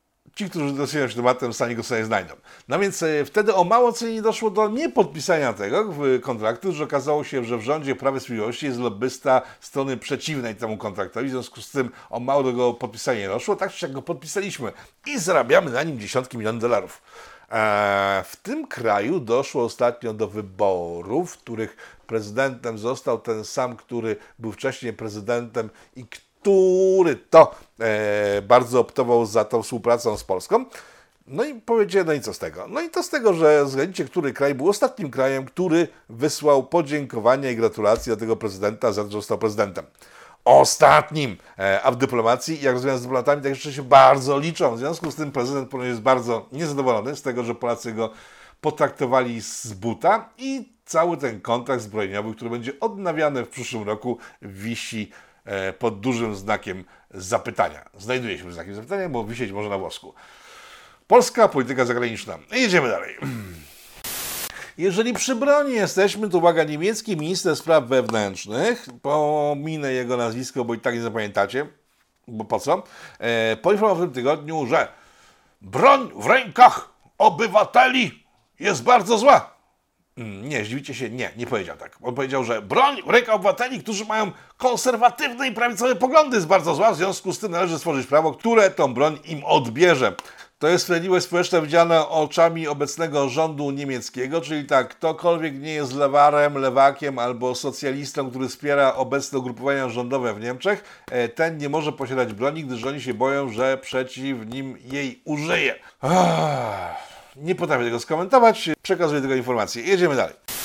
[0.45, 2.35] ci, którzy interesują się tematem, sami go sobie znajdą.
[2.69, 6.85] No więc e, wtedy o mało co nie doszło do niepodpisania tego w- kontraktu, że
[6.85, 11.61] okazało się, że w rządzie Prawa Sprawiedliwości jest lobbysta strony przeciwnej temu kontraktowi, w związku
[11.61, 14.73] z tym o mało do go podpisania nie doszło, tak czy jak go podpisaliśmy
[15.07, 17.03] i zarabiamy na nim dziesiątki milionów dolarów.
[17.51, 21.77] E, W tym kraju doszło ostatnio do wyborów, w których
[22.07, 26.30] prezydentem został ten sam, który był wcześniej prezydentem i który
[27.31, 30.65] to e, bardzo optował za tą współpracą z Polską.
[31.27, 32.67] No i powiedziałem, no i co z tego?
[32.69, 37.51] No i to z tego, że zgadnijcie, który kraj był ostatnim krajem, który wysłał podziękowania
[37.51, 39.85] i gratulacje do tego prezydenta za to, że został prezydentem.
[40.45, 41.37] Ostatnim!
[41.59, 44.75] E, A w dyplomacji, jak rozmawiam z dyplomatami, tak jeszcze się bardzo liczą.
[44.75, 48.11] W związku z tym prezydent jest bardzo niezadowolony z tego, że Polacy go
[48.61, 55.11] potraktowali z buta i cały ten kontrakt zbrojeniowy, który będzie odnawiany w przyszłym roku, wisi
[55.79, 57.91] pod dużym znakiem zapytania.
[57.99, 60.15] Znajduje się pod znakiem zapytania, bo wisieć może na włosku.
[61.07, 62.39] Polska polityka zagraniczna.
[62.53, 63.17] Jedziemy dalej.
[64.79, 70.79] Jeżeli przy broni jesteśmy, to uwaga, niemiecki minister spraw wewnętrznych, pominę jego nazwisko, bo i
[70.79, 71.67] tak nie zapamiętacie,
[72.29, 72.83] bo po co,
[73.19, 74.89] e, poinformował w tym tygodniu, że
[75.61, 78.25] broń w rękach obywateli
[78.61, 79.60] jest bardzo zła.
[80.21, 81.97] Mm, Nie, zdziwicie się, nie, nie powiedział tak.
[82.03, 86.75] On powiedział, że broń w rękach obywateli, którzy mają konserwatywne i prawicowe poglądy jest bardzo
[86.75, 90.15] zła, w związku z tym należy stworzyć prawo, które tą broń im odbierze.
[90.59, 96.55] To jest sprawiedliwość społeczna widziana oczami obecnego rządu niemieckiego, czyli tak, ktokolwiek nie jest lewarem,
[96.59, 102.33] lewakiem albo socjalistą, który wspiera obecne ugrupowania rządowe w Niemczech, e, ten nie może posiadać
[102.33, 105.75] broni, gdyż oni się boją, że przeciw nim jej użyje.
[106.03, 109.83] Ah, nie potrafię tego skomentować, przekazuję tylko informacje.
[109.83, 110.60] Jedziemy dalej.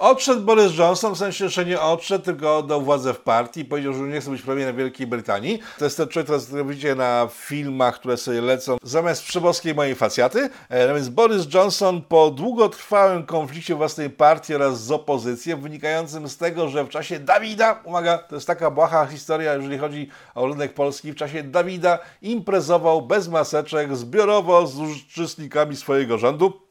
[0.00, 4.00] Odszedł Boris Johnson, w sensie, że nie odszedł, tylko oddał władzę w partii powiedział, że
[4.00, 5.58] nie chce być premierem Wielkiej Brytanii.
[5.78, 10.50] To jest ten człowiek, który widzicie na filmach, które sobie lecą zamiast przeboskiej mojej facjaty.
[10.68, 16.36] E, no więc Boris Johnson po długotrwałym konflikcie własnej partii oraz z opozycją, wynikającym z
[16.36, 20.74] tego, że w czasie Dawida, uwaga, to jest taka błaha historia, jeżeli chodzi o rynek
[20.74, 26.67] polski, w czasie Dawida imprezował bez maseczek, zbiorowo z uczestnikami swojego rządu.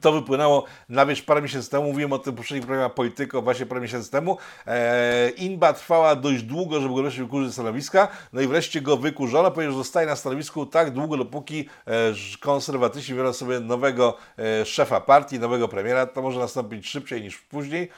[0.00, 1.84] To wypłynęło na wierzch parę miesięcy temu.
[1.84, 4.38] Mówiłem o tym poprzednim programie Polityko właśnie parę miesięcy temu.
[4.66, 8.08] Eee, inba trwała dość długo, żeby go wreszcie wykurzyć ze stanowiska.
[8.32, 9.50] No i wreszcie go wykurzono.
[9.50, 11.92] Powiedział, że zostaje na stanowisku tak długo, dopóki e,
[12.40, 16.06] konserwatyści biorą sobie nowego e, szefa partii, nowego premiera.
[16.06, 17.88] To może nastąpić szybciej niż później.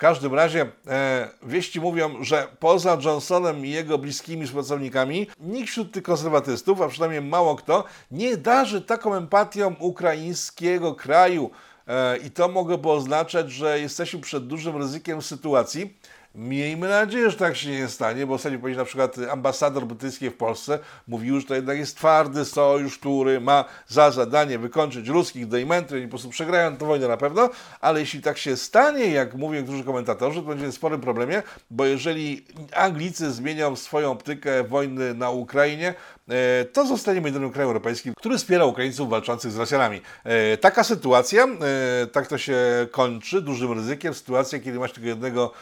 [0.00, 6.02] Każdym razie e, wieści mówią, że poza Johnsonem i jego bliskimi współpracownikami, nikt wśród tych
[6.02, 11.50] konserwatystów, a przynajmniej mało kto, nie darzy taką empatią ukraińskiego kraju.
[11.86, 15.98] E, I to mogłoby oznaczać, że jesteśmy przed dużym ryzykiem sytuacji.
[16.34, 20.36] Miejmy nadzieję, że tak się nie stanie, bo ostatnio powiedział na przykład ambasador brytyjski w
[20.36, 25.58] Polsce mówił, że to jednak jest twardy sojusz, który ma za zadanie wykończyć ruskich do
[25.58, 29.34] imenty, oni po prostu przegrają tę wojnę na pewno, ale jeśli tak się stanie, jak
[29.34, 35.14] mówią niektórzy komentatorzy, to będzie w sporym problemie, bo jeżeli Anglicy zmienią swoją optykę wojny
[35.14, 35.94] na Ukrainie,
[36.28, 40.00] e, to zostaniemy jedynym krajem europejskim, który wspiera Ukraińców walczących z Rosjanami.
[40.24, 42.56] E, Taka sytuacja, e, tak to się
[42.90, 45.52] kończy, dużym ryzykiem, sytuacja, kiedy masz tylko jednego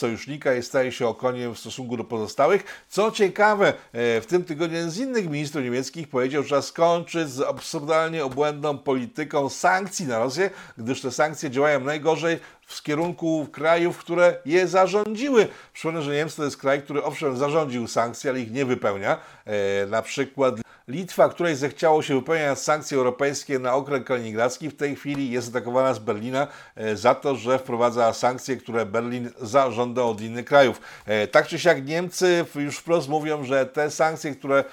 [0.00, 2.84] sojusznika i staje się okoniem w stosunku do pozostałych.
[2.88, 7.28] Co ciekawe, e, w tym tygodniu jeden z innych ministrów niemieckich powiedział, że trzeba skończyć
[7.28, 12.38] z absurdalnie obłędną polityką sankcji na Rosję, gdyż te sankcje działają najgorzej
[12.70, 15.48] w kierunku krajów, które je zarządziły.
[15.72, 19.18] Przypomnę, że Niemcy to jest kraj, który owszem zarządził sankcje, ale ich nie wypełnia.
[19.44, 20.54] E, na przykład
[20.90, 25.94] Litwa, której zechciało się wypełniać sankcje europejskie na okręg kaliningradzki, w tej chwili jest atakowana
[25.94, 30.80] z Berlina e, za to, że wprowadza sankcje, które Berlin zażąda od innych krajów.
[31.06, 34.64] E, tak czy siak Niemcy już wprost mówią, że te sankcje, które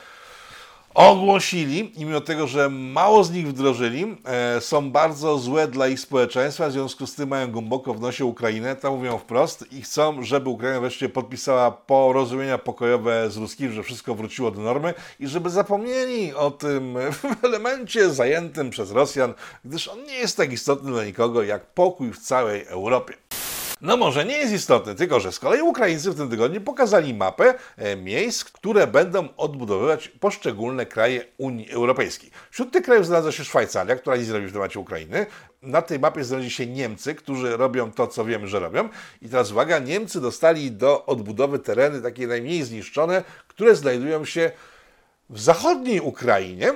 [0.93, 5.99] ogłosili, i mimo tego, że mało z nich wdrożyli, e, są bardzo złe dla ich
[5.99, 10.23] społeczeństwa, w związku z tym mają głęboko w nosie Ukrainę, to mówią wprost i chcą,
[10.23, 15.49] żeby Ukraina wreszcie podpisała porozumienia pokojowe z Ruskim, że wszystko wróciło do normy i żeby
[15.49, 16.97] zapomnieli o tym
[17.43, 19.33] elemencie zajętym przez Rosjan,
[19.65, 23.13] gdyż on nie jest tak istotny dla nikogo jak pokój w całej Europie.
[23.81, 27.53] No może nie jest istotny, tylko że z kolei Ukraińcy w tym tygodniu pokazali mapę
[27.77, 32.31] e, miejsc, które będą odbudowywać poszczególne kraje Unii Europejskiej.
[32.51, 35.25] Wśród tych krajów znalazła się Szwajcaria, która nic robi w temacie Ukrainy.
[35.61, 38.89] Na tej mapie znaleźli się Niemcy, którzy robią to, co wiemy, że robią.
[39.21, 44.51] I teraz uwaga, Niemcy dostali do odbudowy tereny takie najmniej zniszczone, które znajdują się
[45.29, 46.73] w zachodniej Ukrainie,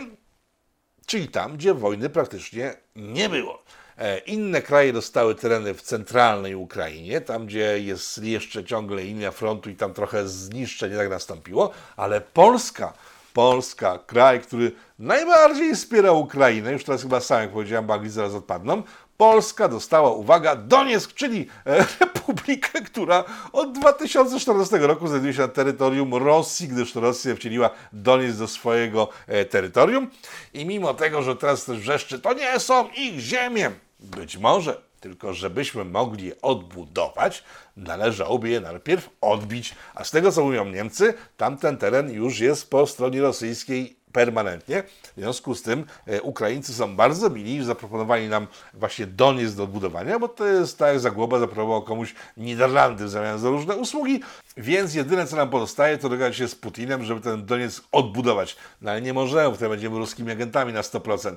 [1.05, 3.63] czyli tam, gdzie wojny praktycznie nie było.
[3.97, 9.69] E, Inne kraje dostały tereny w centralnej Ukrainie, tam gdzie jest jeszcze ciągle linia frontu
[9.69, 12.93] i tam trochę zniszczeń tak nastąpiło, ale Polska,
[13.33, 18.33] Polska, kraj, który najbardziej wspiera Ukrainę, już teraz chyba sam, jak powiedziałem, bo Anglicy zaraz
[18.33, 18.83] odpadną,
[19.21, 26.15] Polska dostała, uwaga, Donieck, czyli e, republikę, która od 2014 roku znajduje się na terytorium
[26.15, 30.07] Rosji, gdyż Rosja wcieliła Donieck do swojego e, terytorium.
[30.53, 33.71] I mimo tego, że teraz też wrzeszczy, to nie są ich ziemie.
[33.99, 37.43] Być może, tylko żebyśmy mogli je odbudować,
[37.77, 39.75] należałoby je najpierw odbić.
[39.95, 44.83] A z tego, co mówią Niemcy, tamten teren już jest po stronie rosyjskiej permanentnie.
[44.83, 50.19] W związku z tym e, Ukraińcy są bardzo mili, zaproponowali nam właśnie Donieck do odbudowania,
[50.19, 54.21] bo to jest tak jak Zagłoba zaproponował komuś Niderlandy w zamian za różne usługi,
[54.57, 58.55] więc jedyne co nam pozostaje to dogadać się z Putinem, żeby ten Donieck odbudować.
[58.81, 61.35] No ale nie możemy, wtedy będziemy ruskimi agentami na 100%.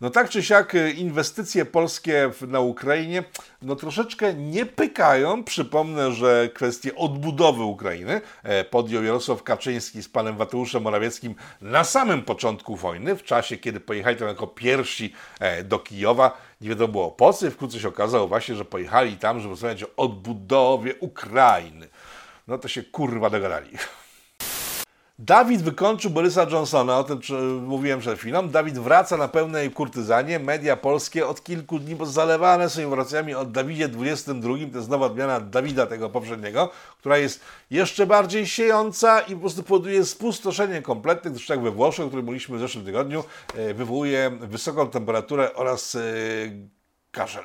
[0.00, 3.24] No tak czy siak y, inwestycje polskie na Ukrainie
[3.62, 5.44] no troszeczkę nie pykają.
[5.44, 12.22] Przypomnę, że kwestię odbudowy Ukrainy e, podjął Jarosław Kaczyński z panem Mateuszem Morawieckim na samym
[12.22, 16.38] początku wojny, w czasie kiedy pojechali tam jako pierwsi e, do Kijowa.
[16.60, 19.84] Nie wiadomo było po co i wkrótce się okazało właśnie, że pojechali tam, żeby rozmawiać
[19.84, 21.88] o odbudowie Ukrainy.
[22.52, 23.70] No to się kurwa dogadali.
[25.18, 27.20] Dawid wykończył Borysa Johnsona, o tym
[27.66, 28.48] mówiłem przed chwilą.
[28.48, 30.38] Dawid wraca na pełnej kurtyzanie.
[30.38, 34.70] Media polskie od kilku dni zalewane są informacjami o Dawidzie XXII.
[34.72, 39.62] To jest nowa odmiana Dawida tego poprzedniego, która jest jeszcze bardziej siejąca i po prostu
[39.62, 44.30] powoduje spustoszenie kompletne, gdyż tak we Włoszech, o którym mówiliśmy w zeszłym tygodniu, e, wywołuje
[44.40, 46.00] wysoką temperaturę oraz e,
[47.10, 47.44] kaszel.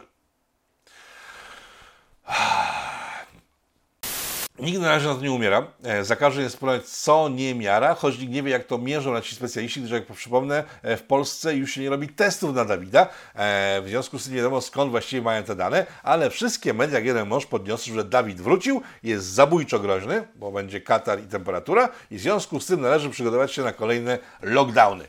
[4.59, 5.67] Nikt na razie na to nie umiera.
[5.83, 9.13] E, Za każdym jest problem, co nie miara, choć nikt nie wie, jak to mierzą
[9.13, 12.65] na ci specjaliści, gdyż jak przypomnę, e, w Polsce już się nie robi testów na
[12.65, 13.01] Dawida.
[13.35, 16.95] E, W związku z tym nie wiadomo skąd właściwie mają te dane, ale wszystkie media,
[16.95, 21.89] jak jeden mąż podniosły, że Dawid wrócił, jest zabójczo groźny, bo będzie katar i temperatura
[22.11, 25.07] i w związku z tym należy przygotować się na kolejne lockdowny.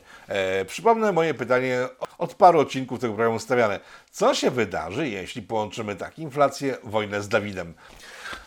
[0.67, 1.79] Przypomnę moje pytanie
[2.17, 3.79] od paru odcinków tego programu stawiane.
[4.11, 7.73] Co się wydarzy, jeśli połączymy tak inflację, wojnę z Dawidem?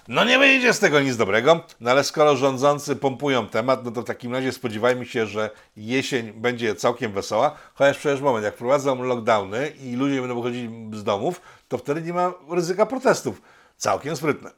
[0.08, 4.02] No nie wyjdzie z tego nic dobrego, no ale skoro rządzący pompują temat, no to
[4.02, 9.02] w takim razie spodziewajmy się, że jesień będzie całkiem wesoła, chociaż przecież moment, jak wprowadzą
[9.02, 13.42] lockdowny i ludzie będą wychodzili z domów, to wtedy nie ma ryzyka protestów.
[13.76, 14.50] Całkiem sprytne.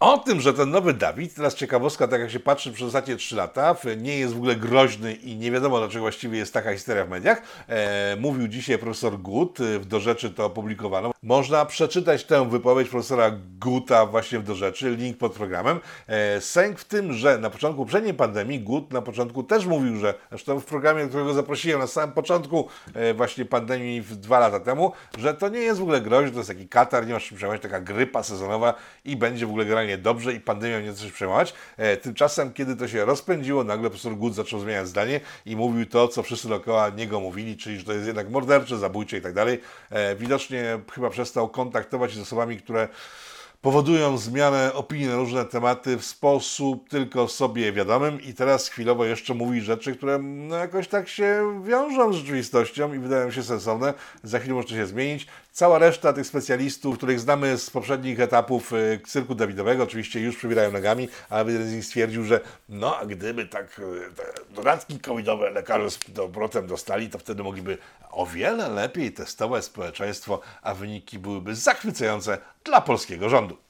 [0.00, 3.36] O tym, że ten nowy Dawid, teraz ciekawostka, tak jak się patrzy przez ostatnie 3
[3.36, 7.08] lata, nie jest w ogóle groźny i nie wiadomo dlaczego właściwie jest taka histeria w
[7.08, 11.10] mediach, e, mówił dzisiaj profesor Gut, e, w Do Rzeczy to opublikowano.
[11.22, 15.80] Można przeczytać tę wypowiedź profesora Guta właśnie w Do Rzeczy, link pod programem.
[16.06, 20.14] E, sęk w tym, że na początku poprzedniej pandemii Gut na początku też mówił, że,
[20.28, 25.34] zresztą w programie, którego zaprosiłem na samym początku e, właśnie pandemii dwa lata temu, że
[25.34, 27.80] to nie jest w ogóle groźne, to jest taki katar, nie masz się przejmować, taka
[27.80, 31.54] grypa sezonowa i będzie w ogóle generalnie dobrze i pandemią nie coś przejmować.
[31.76, 36.08] E, tymczasem, kiedy to się rozpędziło, nagle profesor Gut zaczął zmieniać zdanie i mówił to,
[36.08, 39.60] co wszyscy dookoła niego mówili, czyli że to jest jednak mordercze, zabójcze i tak dalej.
[39.90, 42.88] E, Widocznie chyba przestał kontaktować się z osobami, które
[43.60, 49.34] powodują zmianę opinii na różne tematy w sposób tylko sobie wiadomym i teraz chwilowo jeszcze
[49.34, 53.94] mówi rzeczy, które no, jakoś tak się wiążą z rzeczywistością i wydają się sensowne.
[54.22, 55.26] Za chwilę może to się zmienić.
[55.56, 60.72] Cała reszta tych specjalistów, których znamy z poprzednich etapów y, cyrku Dawidowego, oczywiście już przybierają
[60.72, 65.90] nogami, ale jeden z nich stwierdził, że no a gdyby tak y, dodatki covidowe lekarze
[65.90, 67.78] z powrotem dostali, to wtedy mogliby
[68.10, 73.65] o wiele lepiej testować społeczeństwo, a wyniki byłyby zachwycające dla polskiego rządu.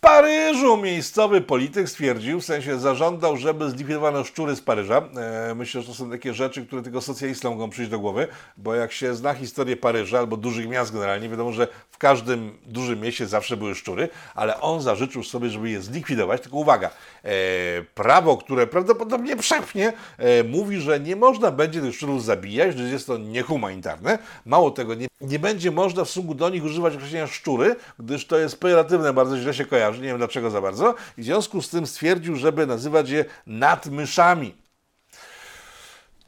[0.00, 5.02] Paryżu miejscowy polityk stwierdził, w sensie zażądał, żeby zlikwidowano szczury z Paryża.
[5.50, 8.74] E, myślę, że to są takie rzeczy, które tylko socjalistom mogą przyjść do głowy, bo
[8.74, 13.26] jak się zna historię Paryża albo dużych miast generalnie, wiadomo, że w każdym dużym mieście
[13.26, 16.40] zawsze były szczury, ale on zażyczył sobie, żeby je zlikwidować.
[16.40, 16.90] Tylko uwaga,
[17.24, 17.30] e,
[17.94, 23.06] prawo, które prawdopodobnie przepchnie, e, mówi, że nie można będzie tych szczurów zabijać, że jest
[23.06, 24.18] to niehumanitarne.
[24.46, 28.38] Mało tego, nie, nie będzie można w stosunku do nich używać określenia szczury, gdyż to
[28.38, 30.94] jest pejoratywne, bardzo źle się kojarzy, nie wiem dlaczego za bardzo.
[31.18, 34.59] I w związku z tym stwierdził, żeby nazywać je nadmyszami.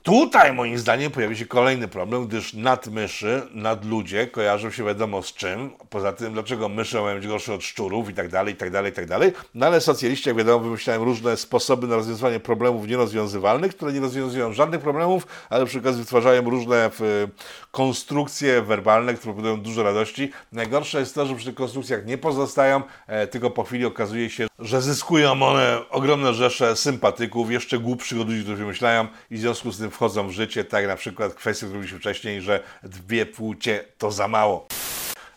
[0.03, 5.71] Tutaj moim zdaniem pojawi się kolejny problem, gdyż nadmyszy, nadludzie kojarzą się wiadomo z czym.
[5.91, 8.93] Poza tym, dlaczego myszy mają być gorsze od szczurów i tak dalej, i tak dalej,
[8.93, 9.33] i tak dalej.
[9.55, 14.53] No ale socjaliści, jak wiadomo, wymyślają różne sposoby na rozwiązywanie problemów nierozwiązywalnych, które nie rozwiązują
[14.53, 17.29] żadnych problemów, ale przy okazji wytwarzają różne w,
[17.71, 20.31] konstrukcje werbalne, które powodują dużo radości.
[20.53, 24.47] Najgorsze jest to, że przy tych konstrukcjach nie pozostają, e, tylko po chwili okazuje się,
[24.59, 29.73] że zyskują one ogromne rzesze sympatyków, jeszcze głupszych od ludzi, którzy wymyślają i w związku
[29.73, 33.85] z tym wchodzą w życie, tak na przykład kwestia, którą mówiliśmy wcześniej, że dwie płcie
[33.99, 34.69] to za mało.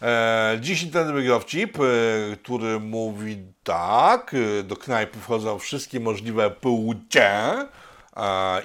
[0.01, 1.81] E, dziś internetowy dowcip, e,
[2.43, 7.67] który mówi tak, e, do knajpy wchodzą wszystkie możliwe płcie e,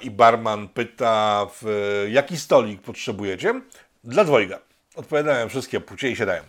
[0.03, 3.61] i barman pyta, w, jaki stolik potrzebujecie?
[4.03, 4.59] Dla dwojga.
[4.95, 6.43] Odpowiadają wszystkie płcie i siadają.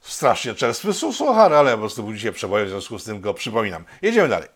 [0.00, 3.84] Strasznie czerstwy suchar, ale po prostu był dzisiaj przebojem, w związku z tym go przypominam.
[4.02, 4.48] Jedziemy dalej.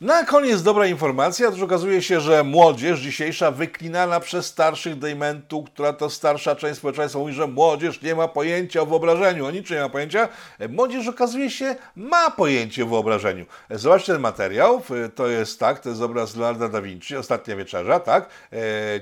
[0.00, 5.92] Na koniec dobra informacja, otóż okazuje się, że młodzież dzisiejsza wyklinana przez starszych dejmentu, która
[5.92, 9.82] to starsza część społeczeństwa mówi, że młodzież nie ma pojęcia o wyobrażeniu, o niczym nie
[9.82, 10.28] ma pojęcia.
[10.68, 13.46] Młodzież okazuje się ma pojęcie o wyobrażeniu.
[13.70, 14.82] Zobaczcie ten materiał,
[15.14, 18.28] to jest tak, to jest obraz Leonarda da Vinci, Ostatnia Wieczerza, tak?
[18.52, 18.56] E,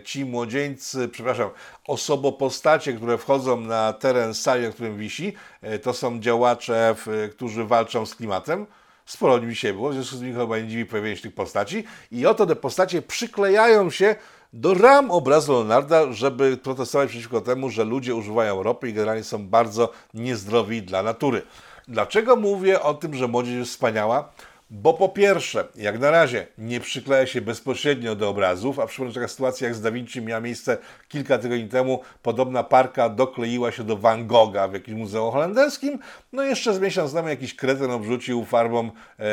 [0.04, 1.50] Ci młodzieńcy, przepraszam,
[1.86, 5.32] osobopostacie, które wchodzą na teren sali, na którym wisi,
[5.62, 6.94] e, to są działacze,
[7.30, 8.66] którzy walczą z klimatem.
[9.08, 11.84] Sporo ludzi dzisiaj było, w związku z tym chyba nie dziwi pojawienie się tych postaci.
[12.10, 14.16] I oto te postacie przyklejają się
[14.52, 19.48] do ram obrazu Leonarda, żeby protestować przeciwko temu, że ludzie używają ropy i generalnie są
[19.48, 21.42] bardzo niezdrowi dla natury.
[21.88, 24.32] Dlaczego mówię o tym, że młodzież jest wspaniała?
[24.70, 29.28] Bo po pierwsze, jak na razie nie przykleja się bezpośrednio do obrazów, a przypomnę, taka
[29.28, 30.78] sytuacja jak z Da Vinci miała miejsce
[31.08, 32.00] kilka tygodni temu.
[32.22, 35.98] Podobna parka dokleiła się do Van Gogha w jakimś muzeum holenderskim.
[36.32, 39.24] No jeszcze z miesiąc temu jakiś kretyn obrzucił farbą e,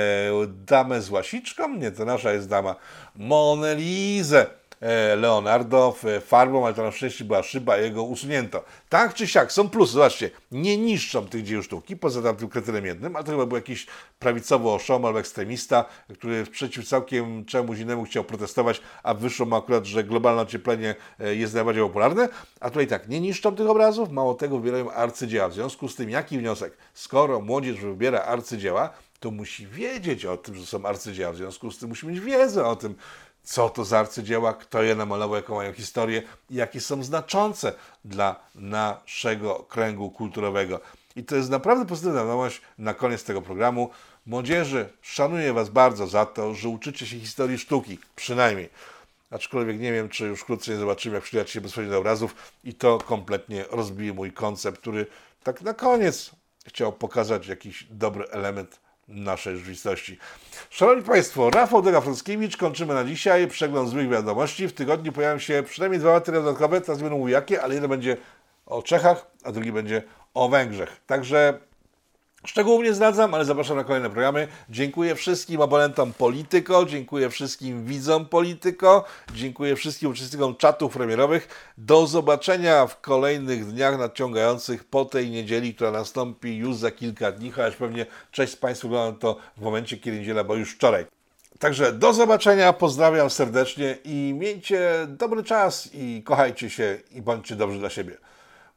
[0.47, 1.75] damę z łasiczką.
[1.75, 2.75] Nie, to nasza jest dama.
[3.15, 4.45] Monelizę.
[4.85, 8.63] E, Leonardo w farbą, ale to na szczęście była szyba, jego usunięto.
[8.89, 12.85] Tak czy siak, są plusy, zobaczcie, nie niszczą tych dzieł sztuki, poza tam tym kretynem
[12.85, 13.87] jednym, ale to chyba był jakiś
[14.19, 19.85] prawicowy oszom albo ekstremista, który przeciw całkiem czemuś innemu chciał protestować, a wyszło mu akurat,
[19.85, 22.29] że globalne ocieplenie e, jest najbardziej popularne,
[22.59, 25.49] a tutaj tak, nie niszczą tych obrazów, mało tego wybierają arcydzieła.
[25.49, 26.77] W związku z tym, jaki wniosek?
[26.93, 31.31] Skoro młodzież wybiera arcydzieła, to musi wiedzieć o tym, że są arcydzieła.
[31.31, 32.95] W związku z tym musi mieć wiedzę o tym,
[33.45, 37.73] co to za arcydzieła, kto je namalował, jaką mają historię i jakie są znaczące
[38.05, 40.79] dla naszego kręgu kulturowego.
[41.15, 43.89] I to jest naprawdę pozytywna wiadomość na koniec tego programu.
[44.25, 48.69] Młodzieży, szanuję Was bardzo za to, że uczycie się historii sztuki, przynajmniej.
[49.31, 52.73] Aczkolwiek nie wiem, czy już wkrótce nie zobaczymy, jak przyjdzie się bezpośrednio do obrazów i
[52.73, 55.05] to kompletnie rozbije mój koncept, który
[55.43, 56.31] tak na koniec
[56.67, 60.17] chciał pokazać jakiś dobry element naszej rzeczywistości.
[60.69, 63.47] Szanowni Państwo, Rafał Dega-Frąckiewicz, kończymy na dzisiaj.
[63.47, 64.67] Przegląd złych wiadomości.
[64.67, 68.17] W tygodniu pojawią się przynajmniej dwa materiały dodatkowe, teraz będę mówił jakie, ale jeden będzie
[68.65, 70.03] o Czechach, a drugi będzie
[70.33, 71.01] o Węgrzech.
[71.07, 71.59] Także
[72.45, 74.47] Szczegółów nie zdradzam, ale zapraszam na kolejne programy.
[74.69, 81.73] Dziękuję wszystkim abonentom Polityko, dziękuję wszystkim widzom Polityko, dziękuję wszystkim uczestnikom czatów premierowych.
[81.77, 87.51] Do zobaczenia w kolejnych dniach nadciągających po tej niedzieli, która nastąpi już za kilka dni,
[87.51, 91.05] chociaż pewnie część z Państwa ogląda to w momencie, kiedy niedziela, bo już wczoraj.
[91.59, 97.79] Także do zobaczenia, pozdrawiam serdecznie i miejcie dobry czas i kochajcie się i bądźcie dobrzy
[97.79, 98.17] dla siebie.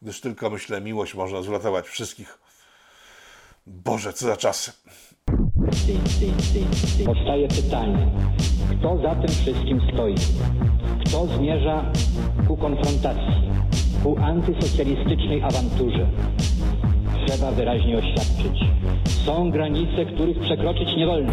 [0.03, 2.48] Gdyż tylko, myślę, miłość można zuratować wszystkich.
[3.69, 4.73] Boże, co za czasy.
[7.07, 8.11] Powstaje pytanie,
[8.71, 10.15] kto za tym wszystkim stoi?
[11.07, 11.93] Kto zmierza
[12.49, 13.51] ku konfrontacji,
[14.03, 16.11] ku antysocjalistycznej awanturze?
[17.27, 18.61] Trzeba wyraźnie oświadczyć.
[19.27, 21.33] Są granice, których przekroczyć nie wolno.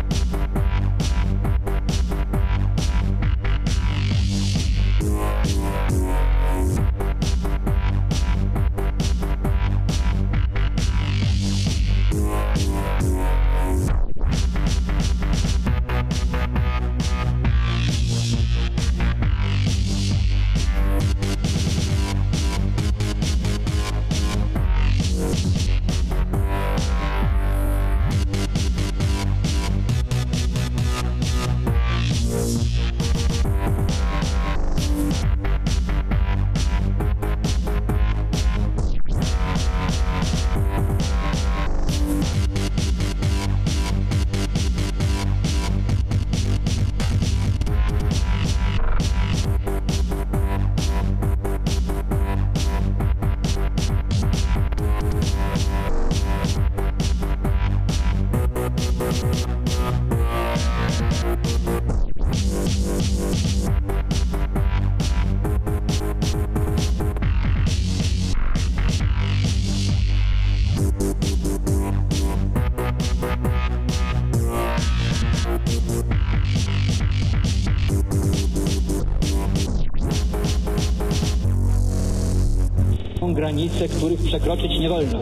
[83.41, 85.19] Granice, których przekroczyć nie wolno.